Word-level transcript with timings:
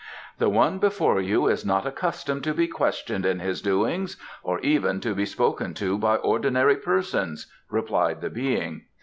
"The 0.39 0.49
one 0.49 0.79
before 0.79 1.21
you 1.21 1.45
is 1.47 1.63
not 1.63 1.85
accustomed 1.85 2.43
to 2.45 2.55
be 2.55 2.67
questioned 2.67 3.23
in 3.23 3.37
his 3.39 3.61
doings, 3.61 4.17
or 4.41 4.59
even 4.61 4.99
to 5.01 5.13
be 5.13 5.25
spoken 5.27 5.75
to 5.75 5.95
by 5.95 6.15
ordinary 6.15 6.77
persons," 6.77 7.45
replied 7.69 8.21
the 8.21 8.31
Being. 8.31 8.85